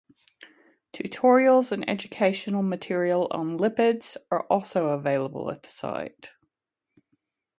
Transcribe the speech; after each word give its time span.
Tutorials 0.93 1.71
and 1.71 1.87
educational 1.87 2.63
material 2.63 3.27
on 3.29 3.59
lipids 3.59 4.17
are 4.31 4.47
also 4.47 4.87
available 4.87 5.51
at 5.51 5.61
the 5.61 5.69
site. 5.69 6.31